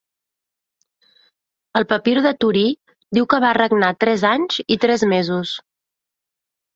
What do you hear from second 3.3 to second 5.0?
que va regnar tres anys i uns